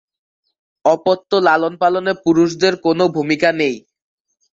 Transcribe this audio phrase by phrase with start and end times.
[0.85, 3.75] অপত্য লালন-পালনে পুরুষদের কোনও ভূমিকা নেই।